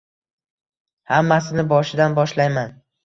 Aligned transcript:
Hammasini 1.13 1.67
boshidan 1.75 2.17
boshlayman 2.21 2.75